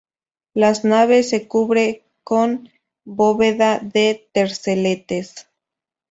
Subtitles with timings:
[0.55, 2.69] Las nave se cubre con
[3.05, 5.47] bóveda de terceletes.